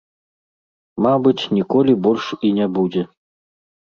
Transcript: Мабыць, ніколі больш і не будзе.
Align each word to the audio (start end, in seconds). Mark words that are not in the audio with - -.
Мабыць, 1.05 1.43
ніколі 1.57 1.93
больш 2.07 2.25
і 2.49 2.51
не 2.61 2.67
будзе. 2.79 3.03